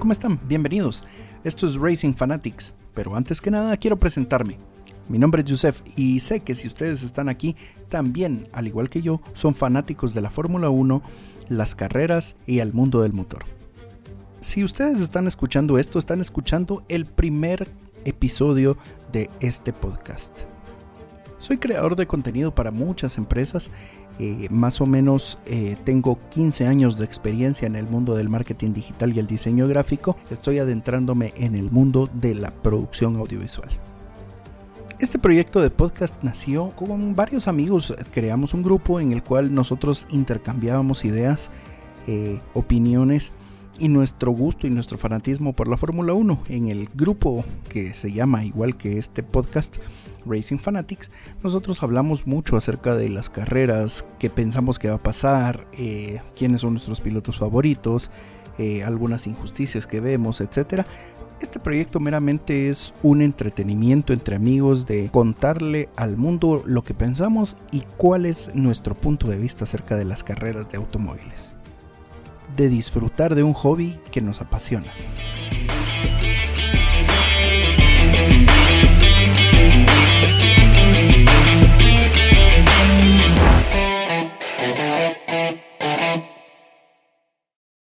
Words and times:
¿cómo 0.00 0.10
están? 0.10 0.40
Bienvenidos. 0.48 1.04
Esto 1.44 1.68
es 1.68 1.76
Racing 1.76 2.14
Fanatics, 2.14 2.74
pero 2.94 3.14
antes 3.14 3.40
que 3.40 3.52
nada 3.52 3.76
quiero 3.76 3.96
presentarme. 3.96 4.58
Mi 5.08 5.20
nombre 5.20 5.42
es 5.42 5.48
Yusef 5.48 5.82
y 5.94 6.18
sé 6.18 6.40
que 6.40 6.56
si 6.56 6.66
ustedes 6.66 7.04
están 7.04 7.28
aquí, 7.28 7.54
también, 7.88 8.48
al 8.52 8.66
igual 8.66 8.90
que 8.90 9.02
yo, 9.02 9.20
son 9.34 9.54
fanáticos 9.54 10.14
de 10.14 10.20
la 10.20 10.30
Fórmula 10.30 10.68
1, 10.68 11.00
las 11.48 11.76
carreras 11.76 12.34
y 12.44 12.58
el 12.58 12.72
mundo 12.72 13.02
del 13.02 13.12
motor. 13.12 13.44
Si 14.40 14.64
ustedes 14.64 15.00
están 15.00 15.28
escuchando 15.28 15.78
esto, 15.78 16.00
están 16.00 16.20
escuchando 16.20 16.82
el 16.88 17.06
primer 17.06 17.70
episodio 18.04 18.76
de 19.12 19.30
este 19.38 19.72
podcast. 19.72 20.55
Soy 21.38 21.58
creador 21.58 21.96
de 21.96 22.06
contenido 22.06 22.54
para 22.54 22.70
muchas 22.70 23.18
empresas 23.18 23.70
eh, 24.18 24.48
más 24.50 24.80
o 24.80 24.86
menos 24.86 25.38
eh, 25.44 25.76
tengo 25.84 26.18
15 26.30 26.66
años 26.66 26.96
de 26.96 27.04
experiencia 27.04 27.66
en 27.66 27.76
el 27.76 27.86
mundo 27.86 28.14
del 28.14 28.30
marketing 28.30 28.72
digital 28.72 29.14
y 29.14 29.18
el 29.18 29.26
diseño 29.26 29.68
gráfico. 29.68 30.16
Estoy 30.30 30.58
adentrándome 30.58 31.34
en 31.36 31.54
el 31.54 31.70
mundo 31.70 32.08
de 32.14 32.34
la 32.34 32.50
producción 32.50 33.16
audiovisual. 33.16 33.68
Este 34.98 35.18
proyecto 35.18 35.60
de 35.60 35.68
podcast 35.68 36.14
nació 36.22 36.70
con 36.70 37.14
varios 37.14 37.46
amigos. 37.46 37.94
Creamos 38.10 38.54
un 38.54 38.62
grupo 38.62 39.00
en 39.00 39.12
el 39.12 39.22
cual 39.22 39.52
nosotros 39.52 40.06
intercambiábamos 40.08 41.04
ideas, 41.04 41.50
eh, 42.06 42.40
opiniones 42.54 43.34
y 43.78 43.88
nuestro 43.88 44.30
gusto 44.32 44.66
y 44.66 44.70
nuestro 44.70 44.98
fanatismo 44.98 45.52
por 45.52 45.68
la 45.68 45.76
Fórmula 45.76 46.12
1 46.12 46.44
en 46.48 46.68
el 46.68 46.88
grupo 46.94 47.44
que 47.68 47.94
se 47.94 48.12
llama 48.12 48.44
igual 48.44 48.76
que 48.76 48.98
este 48.98 49.22
podcast 49.22 49.76
Racing 50.24 50.58
Fanatics 50.58 51.10
nosotros 51.42 51.82
hablamos 51.82 52.26
mucho 52.26 52.56
acerca 52.56 52.94
de 52.94 53.08
las 53.08 53.30
carreras 53.30 54.04
qué 54.18 54.30
pensamos 54.30 54.78
que 54.78 54.88
va 54.88 54.96
a 54.96 55.02
pasar 55.02 55.66
eh, 55.72 56.20
quiénes 56.36 56.62
son 56.62 56.74
nuestros 56.74 57.00
pilotos 57.00 57.38
favoritos 57.38 58.10
eh, 58.58 58.82
algunas 58.84 59.26
injusticias 59.26 59.86
que 59.86 60.00
vemos 60.00 60.40
etcétera. 60.40 60.86
Este 61.40 61.60
proyecto 61.60 62.00
meramente 62.00 62.70
es 62.70 62.94
un 63.02 63.20
entretenimiento 63.20 64.14
entre 64.14 64.36
amigos 64.36 64.86
de 64.86 65.10
contarle 65.10 65.90
al 65.96 66.16
mundo 66.16 66.62
lo 66.64 66.82
que 66.82 66.94
pensamos 66.94 67.58
y 67.72 67.82
cuál 67.98 68.24
es 68.24 68.50
nuestro 68.54 68.94
punto 68.94 69.28
de 69.28 69.36
vista 69.36 69.64
acerca 69.64 69.96
de 69.96 70.06
las 70.06 70.24
carreras 70.24 70.70
de 70.70 70.78
automóviles 70.78 71.56
de 72.56 72.68
disfrutar 72.68 73.34
de 73.34 73.42
un 73.42 73.52
hobby 73.52 73.98
que 74.10 74.20
nos 74.20 74.40
apasiona. 74.40 74.92